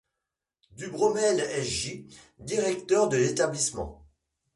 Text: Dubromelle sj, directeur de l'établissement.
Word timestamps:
Dubromelle 0.77 1.45
sj, 1.63 2.01
directeur 2.39 3.07
de 3.07 3.17
l'établissement. 3.17 4.03